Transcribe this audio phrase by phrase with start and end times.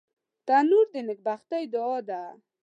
[0.47, 2.21] تنور د نیکبختۍ دعا ده